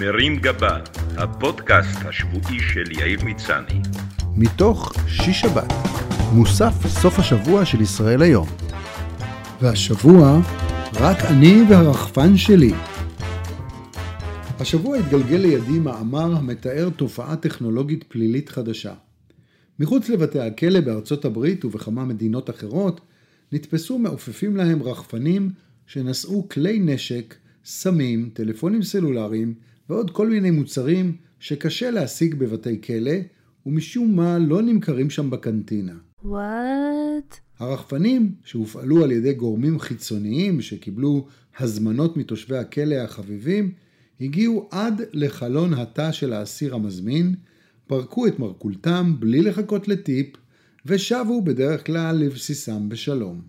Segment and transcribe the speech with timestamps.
[0.00, 0.78] מרים גבה,
[1.16, 3.80] הפודקאסט השבועי של יאיר מצני.
[4.36, 5.72] מתוך שיש שבת,
[6.32, 8.48] מוסף סוף השבוע של ישראל היום.
[9.62, 10.40] והשבוע,
[10.94, 12.72] רק אני והרחפן שלי.
[14.60, 18.94] השבוע התגלגל לידי מאמר המתאר תופעה טכנולוגית פלילית חדשה.
[19.78, 23.00] מחוץ לבתי הכלא בארצות הברית ובכמה מדינות אחרות,
[23.52, 25.50] נתפסו מעופפים להם רחפנים
[25.86, 27.34] שנשאו כלי נשק,
[27.64, 29.54] סמים, טלפונים סלולריים
[29.90, 33.12] ועוד כל מיני מוצרים שקשה להשיג בבתי כלא,
[33.66, 35.94] ומשום מה לא נמכרים שם בקנטינה.
[36.24, 37.36] וואט?
[37.58, 41.26] הרחפנים, שהופעלו על ידי גורמים חיצוניים שקיבלו
[41.58, 43.72] הזמנות מתושבי הכלא החביבים,
[44.20, 47.34] הגיעו עד לחלון התא של האסיר המזמין,
[47.86, 50.26] פרקו את מרכולתם בלי לחכות לטיפ,
[50.86, 53.40] ושבו בדרך כלל לבסיסם בשלום.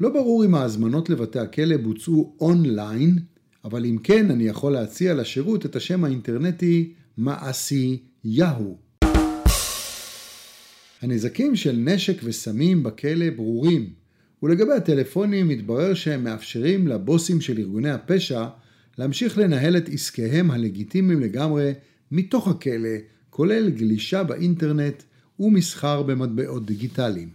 [0.00, 3.18] לא ברור אם ההזמנות לבתי הכלא בוצעו אונליין,
[3.64, 8.78] אבל אם כן, אני יכול להציע לשירות את השם האינטרנטי מעשי יהו.
[11.02, 13.90] הנזקים של נשק וסמים בכלא ברורים,
[14.42, 18.46] ולגבי הטלפונים מתברר שהם מאפשרים לבוסים של ארגוני הפשע
[18.98, 21.72] להמשיך לנהל את עסקיהם הלגיטימיים לגמרי
[22.10, 22.96] מתוך הכלא,
[23.30, 25.02] כולל גלישה באינטרנט
[25.40, 27.28] ומסחר במטבעות דיגיטליים.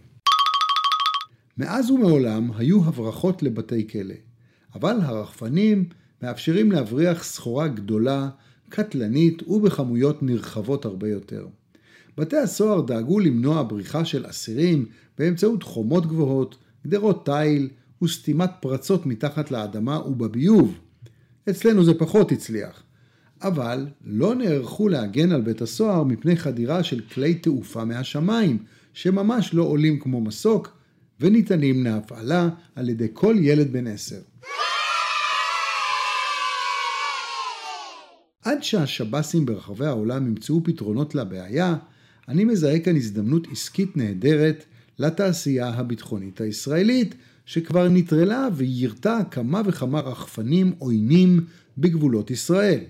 [1.58, 4.14] מאז ומעולם היו הברחות לבתי כלא,
[4.74, 5.84] אבל הרחפנים
[6.22, 8.28] מאפשרים להבריח סחורה גדולה,
[8.68, 11.46] קטלנית ובכמויות נרחבות הרבה יותר.
[12.18, 14.86] בתי הסוהר דאגו למנוע בריחה של אסירים
[15.18, 17.68] באמצעות חומות גבוהות, גדרות תיל
[18.02, 20.78] וסתימת פרצות מתחת לאדמה ובביוב.
[21.50, 22.82] אצלנו זה פחות הצליח.
[23.42, 28.58] אבל לא נערכו להגן על בית הסוהר מפני חדירה של כלי תעופה מהשמיים,
[28.92, 30.76] שממש לא עולים כמו מסוק,
[31.20, 34.20] וניתנים להפעלה על ידי כל ילד בן עשר.
[38.44, 41.76] עד שהשב"סים ברחבי העולם ימצאו פתרונות לבעיה,
[42.28, 44.64] אני מזהה כאן הזדמנות עסקית נהדרת
[44.98, 47.14] לתעשייה הביטחונית הישראלית,
[47.46, 51.40] שכבר נטרלה ויירתה כמה וכמה רחפנים עוינים
[51.78, 52.80] בגבולות ישראל.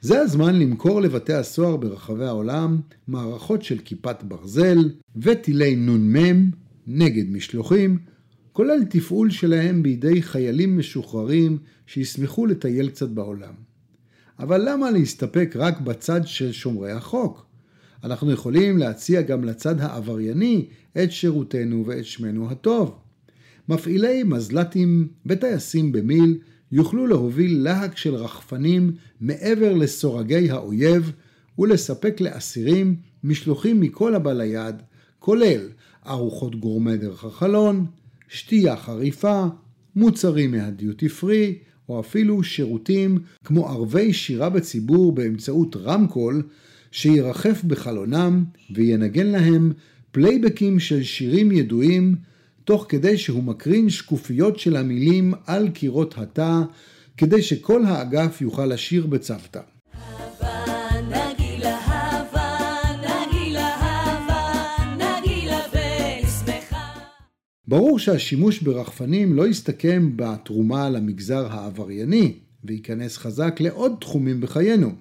[0.00, 6.50] זה הזמן למכור לבתי הסוהר ברחבי העולם מערכות של כיפת ברזל וטילי נ"מ
[6.86, 7.98] נגד משלוחים,
[8.52, 13.69] כולל תפעול שלהם בידי חיילים משוחררים שישמחו לטייל קצת בעולם.
[14.40, 17.46] אבל למה להסתפק רק בצד של שומרי החוק?
[18.04, 20.66] אנחנו יכולים להציע גם לצד העברייני
[21.02, 22.98] את שירותנו ואת שמנו הטוב.
[23.68, 26.38] מפעילי מזל"טים וטייסים במיל
[26.72, 31.12] יוכלו להוביל להק של רחפנים מעבר לסורגי האויב
[31.58, 34.76] ולספק לאסירים משלוחים מכל הבא ליד,
[35.18, 35.68] כולל
[36.06, 37.86] ארוחות גורמה דרך החלון,
[38.28, 39.44] שתייה חריפה,
[39.96, 41.58] מוצרים מהדיוטי פרי,
[41.90, 46.42] או אפילו שירותים כמו ערבי שירה בציבור באמצעות רמקול,
[46.92, 49.72] שירחף בחלונם וינגן להם
[50.12, 52.16] פלייבקים של שירים ידועים,
[52.64, 56.60] תוך כדי שהוא מקרין שקופיות של המילים על קירות התא,
[57.16, 59.60] כדי שכל האגף יוכל לשיר בצוותא.
[67.70, 72.32] ברור שהשימוש ברחפנים לא יסתכם בתרומה למגזר העברייני,
[72.64, 74.92] וייכנס חזק לעוד תחומים בחיינו.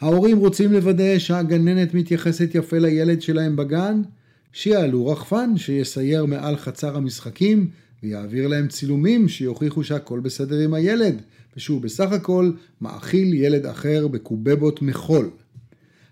[0.00, 4.02] ההורים רוצים לוודא שהגננת מתייחסת יפה לילד שלהם בגן?
[4.52, 7.70] שיעלו רחפן שיסייר מעל חצר המשחקים
[8.02, 11.22] ויעביר להם צילומים שיוכיחו שהכל בסדר עם הילד,
[11.56, 15.30] ושהוא בסך הכל מאכיל ילד אחר בקובבות מחול.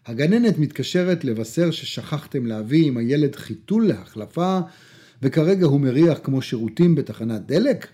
[0.07, 4.61] הגננת מתקשרת לבשר ששכחתם להביא עם הילד חיתול להחלפה,
[5.23, 7.87] וכרגע הוא מריח כמו שירותים בתחנת דלק?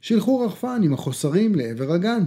[0.00, 2.22] שילחו רחפן עם החוסרים לעבר הגן.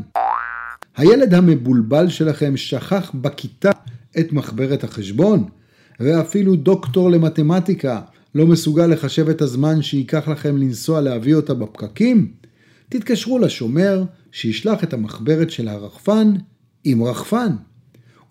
[0.97, 3.71] הילד המבולבל שלכם שכח בכיתה
[4.19, 5.45] את מחברת החשבון,
[5.99, 8.01] ואפילו דוקטור למתמטיקה
[8.35, 12.31] לא מסוגל לחשב את הזמן שייקח לכם לנסוע להביא אותה בפקקים?
[12.89, 16.33] תתקשרו לשומר שישלח את המחברת של הרחפן
[16.83, 17.49] עם רחפן.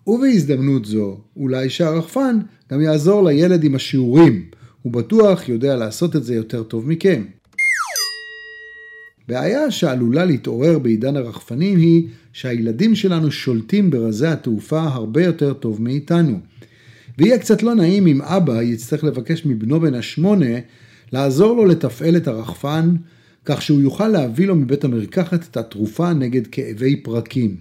[0.07, 2.39] ובהזדמנות זו, אולי שהרחפן
[2.71, 4.45] גם יעזור לילד עם השיעורים,
[4.83, 7.23] הוא בטוח יודע לעשות את זה יותר טוב מכם.
[9.27, 16.39] בעיה שעלולה להתעורר בעידן הרחפנים היא שהילדים שלנו שולטים ברזי התעופה הרבה יותר טוב מאיתנו.
[17.17, 20.55] ויהיה קצת לא נעים אם אבא יצטרך לבקש מבנו בן השמונה
[21.11, 22.95] לעזור לו לתפעל את הרחפן,
[23.45, 27.55] כך שהוא יוכל להביא לו מבית המרקחת את התרופה נגד כאבי פרקים.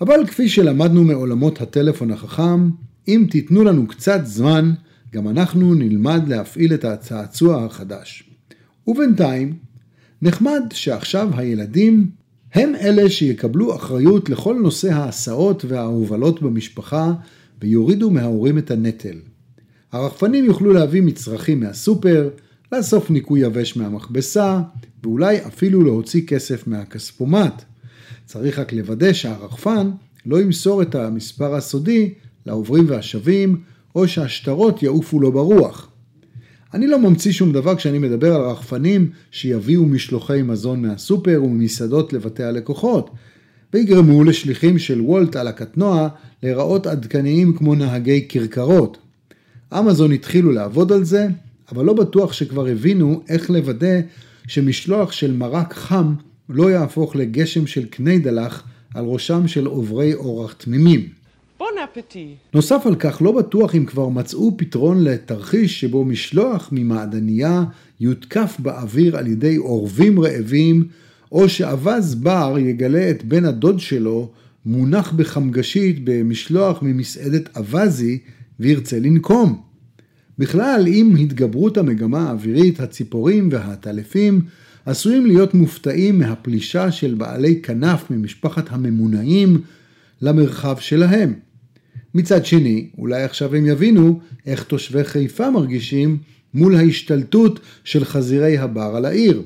[0.00, 2.70] אבל כפי שלמדנו מעולמות הטלפון החכם,
[3.08, 4.72] אם תיתנו לנו קצת זמן,
[5.12, 8.30] גם אנחנו נלמד להפעיל את הצעצוע החדש.
[8.86, 9.54] ובינתיים,
[10.22, 12.10] נחמד שעכשיו הילדים
[12.54, 17.12] הם אלה שיקבלו אחריות לכל נושא ההסעות וההובלות במשפחה
[17.60, 19.18] ויורידו מההורים את הנטל.
[19.92, 22.30] הרחפנים יוכלו להביא מצרכים מהסופר,
[22.72, 24.60] לאסוף ניקוי יבש מהמכבסה,
[25.02, 27.62] ואולי אפילו להוציא כסף מהכספומט.
[28.24, 29.90] צריך רק לוודא שהרחפן
[30.26, 32.14] לא ימסור את המספר הסודי
[32.46, 33.60] לעוברים והשבים,
[33.96, 35.88] או שהשטרות יעופו לו ברוח.
[36.74, 42.42] אני לא ממציא שום דבר כשאני מדבר על רחפנים שיביאו משלוחי מזון מהסופר וממסעדות לבתי
[42.42, 43.10] הלקוחות,
[43.74, 46.08] ויגרמו לשליחים של וולט על הקטנוע
[46.42, 48.98] להיראות עדכניים כמו נהגי כרכרות.
[49.78, 51.28] אמזון התחילו לעבוד על זה,
[51.72, 54.00] אבל לא בטוח שכבר הבינו איך לוודא
[54.48, 56.14] שמשלוח של מרק חם
[56.48, 58.62] לא יהפוך לגשם של קני דלח
[58.94, 61.08] על ראשם של עוברי אורח תמימים.
[61.58, 62.34] בון אפטי.
[62.54, 67.64] נוסף על כך, לא בטוח אם כבר מצאו פתרון לתרחיש שבו משלוח ממעדניה
[68.00, 70.88] יותקף באוויר על ידי אורבים רעבים,
[71.32, 74.30] או שאווז בר יגלה את בן הדוד שלו
[74.66, 78.18] מונח בחמגשית במשלוח ממסעדת אווזי
[78.60, 79.62] וירצה לנקום.
[80.38, 84.40] בכלל, עם התגברות המגמה האווירית, הציפורים והטלפים
[84.86, 89.60] עשויים להיות מופתעים מהפלישה של בעלי כנף ממשפחת הממונעים
[90.22, 91.45] למרחב שלהם.
[92.16, 96.18] מצד שני, אולי עכשיו הם יבינו איך תושבי חיפה מרגישים
[96.54, 99.42] מול ההשתלטות של חזירי הבר על העיר.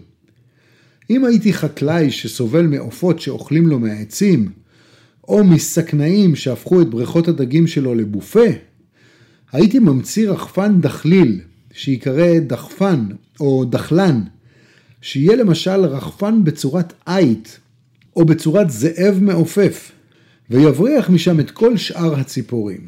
[1.10, 4.48] אם הייתי חקלאי שסובל מעופות שאוכלים לו מהעצים,
[5.28, 8.48] או מסכנאים שהפכו את בריכות הדגים שלו לבופה,
[9.52, 11.40] הייתי ממציא רחפן דחליל,
[11.72, 13.06] שיקרא דחפן
[13.40, 14.22] או דחלן,
[15.00, 17.58] שיהיה למשל רחפן בצורת עית,
[18.16, 19.92] או בצורת זאב מעופף,
[20.50, 22.80] ויבריח משם את כל שאר הציפורים.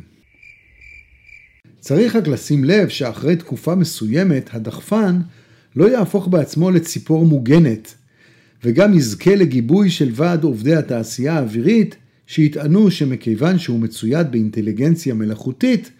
[1.80, 5.20] צריך רק לשים לב שאחרי תקופה מסוימת, הדחפן
[5.76, 7.94] לא יהפוך בעצמו לציפור מוגנת,
[8.64, 15.90] וגם יזכה לגיבוי של ועד עובדי התעשייה האווירית, שיטענו שמכיוון שהוא מצויד באינטליגנציה מלאכותית,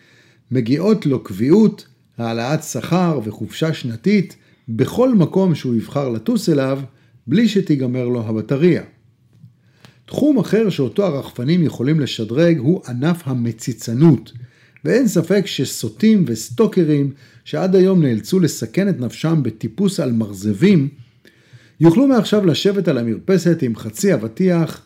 [0.50, 1.86] מגיעות לו קביעות,
[2.18, 4.36] העלאת שכר וחופשה שנתית
[4.68, 6.80] בכל מקום שהוא יבחר לטוס אליו,
[7.26, 8.82] בלי שתיגמר לו הבטריה.
[10.12, 14.32] תחום אחר שאותו הרחפנים יכולים לשדרג הוא ענף המציצנות,
[14.84, 17.12] ואין ספק שסוטים וסטוקרים
[17.44, 20.88] שעד היום נאלצו לסכן את נפשם בטיפוס על מרזבים,
[21.80, 24.82] יוכלו מעכשיו לשבת על המרפסת עם חצי אבטיח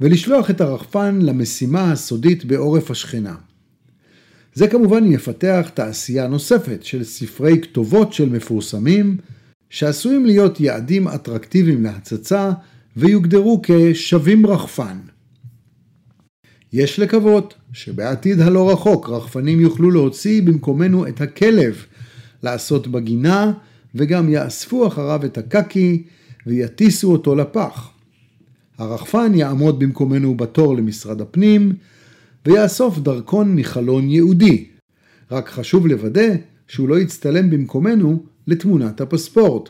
[0.00, 3.34] ולשלוח את הרחפן למשימה הסודית בעורף השכנה.
[4.54, 9.16] זה כמובן יפתח תעשייה נוספת של ספרי כתובות של מפורסמים,
[9.70, 12.52] שעשויים להיות יעדים אטרקטיביים להצצה
[12.96, 14.98] ויוגדרו כשווים רחפן.
[16.72, 21.84] יש לקוות שבעתיד הלא רחוק רחפנים יוכלו להוציא במקומנו את הכלב,
[22.42, 23.52] לעשות בגינה
[23.94, 26.02] וגם יאספו אחריו את הקקי
[26.46, 27.90] ויטיסו אותו לפח.
[28.78, 31.72] הרחפן יעמוד במקומנו בתור למשרד הפנים
[32.46, 34.66] ויאסוף דרכון מחלון יהודי.
[35.30, 36.28] רק חשוב לוודא
[36.68, 39.68] שהוא לא יצטלם במקומנו לתמונת הפספורט.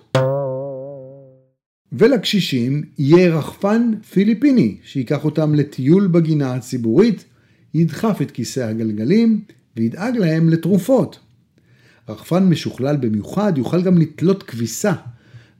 [1.98, 7.24] ולקשישים יהיה רחפן פיליפיני שייקח אותם לטיול בגינה הציבורית,
[7.74, 9.40] ידחף את כיסא הגלגלים
[9.76, 11.18] וידאג להם לתרופות.
[12.08, 14.92] רחפן משוכלל במיוחד יוכל גם לתלות כביסה,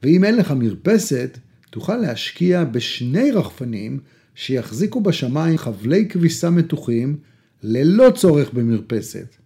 [0.02, 1.38] ואם אין לך מרפסת,
[1.70, 3.98] תוכל להשקיע בשני רחפנים
[4.34, 7.16] שיחזיקו בשמיים חבלי כביסה מתוחים
[7.62, 9.36] ללא צורך במרפסת.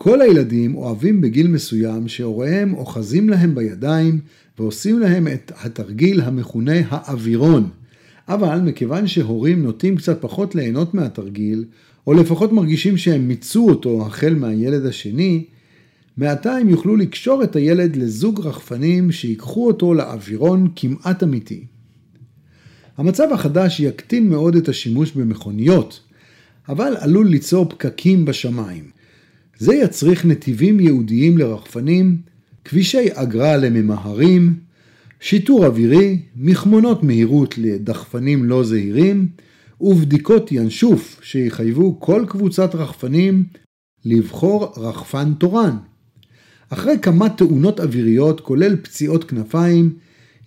[0.00, 4.20] כל הילדים אוהבים בגיל מסוים שהוריהם אוחזים להם בידיים
[4.58, 7.68] ועושים להם את התרגיל המכונה האווירון.
[8.28, 11.64] אבל מכיוון שהורים נוטים קצת פחות ליהנות מהתרגיל,
[12.06, 15.44] או לפחות מרגישים שהם מיצו אותו החל מהילד השני,
[16.16, 21.64] מעתה הם יוכלו לקשור את הילד לזוג רחפנים שיקחו אותו לאווירון כמעט אמיתי.
[22.96, 26.00] המצב החדש יקטין מאוד את השימוש במכוניות,
[26.68, 28.97] אבל עלול ליצור פקקים בשמיים.
[29.58, 32.16] זה יצריך נתיבים ייעודיים לרחפנים,
[32.64, 34.54] כבישי אגרה לממהרים,
[35.20, 39.28] שיטור אווירי, מכמונות מהירות לדחפנים לא זהירים,
[39.80, 43.44] ובדיקות ינשוף שיחייבו כל קבוצת רחפנים
[44.04, 45.76] לבחור רחפן תורן.
[46.70, 49.94] אחרי כמה תאונות אוויריות, כולל פציעות כנפיים,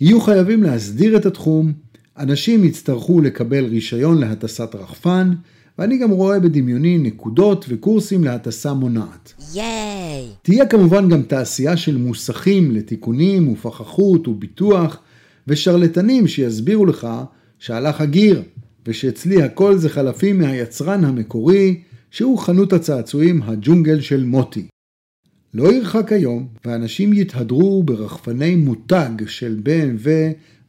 [0.02, 1.74] יהיו חייבים להסדיר את התחום,
[2.18, 5.34] אנשים יצטרכו לקבל רישיון להטסת רחפן,
[5.82, 9.34] ואני גם רואה בדמיוני נקודות וקורסים להטסה מונעת.
[9.54, 10.28] ייי!
[10.42, 15.00] תהיה כמובן גם תעשייה של מוסכים לתיקונים ופחחות וביטוח,
[15.48, 17.08] ושרלטנים שיסבירו לך
[17.60, 18.44] שהלך הגיר,
[18.88, 24.68] ושאצלי הכל זה חלפים מהיצרן המקורי, שהוא חנות הצעצועים הג'ונגל של מוטי.
[25.54, 30.08] לא ירחק היום, ואנשים יתהדרו ברחפני מותג של BMW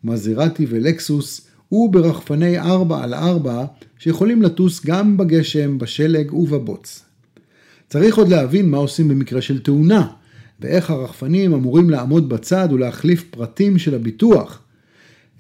[0.04, 3.64] מזרטי ולקסוס וברחפני 4 על 4
[3.99, 7.05] שיכולים לטוס גם בגשם, בשלג ובבוץ.
[7.88, 10.07] צריך עוד להבין מה עושים במקרה של תאונה,
[10.61, 14.62] ואיך הרחפנים אמורים לעמוד בצד ולהחליף פרטים של הביטוח.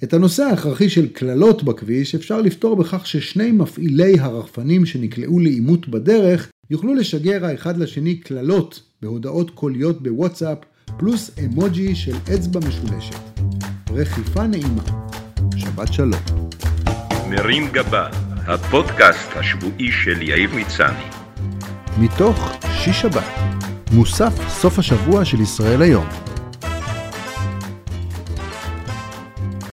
[0.04, 6.50] את הנושא ההכרחי של קללות בכביש אפשר לפתור בכך ששני מפעילי הרחפנים שנקלעו לעימות בדרך
[6.70, 10.58] יוכלו לשגר האחד לשני קללות בהודעות קוליות בוואטסאפ
[10.98, 13.40] פלוס אמוג'י של אצבע משולשת.
[13.90, 15.01] רכיפה נעימה.
[15.74, 16.20] שבת שלום.
[17.30, 18.08] מרים גבה,
[18.46, 21.04] הפודקאסט השבועי של יאיר מצני.
[21.98, 23.24] מתוך שיש שבת,
[23.92, 26.21] מוסף סוף השבוע של ישראל היום.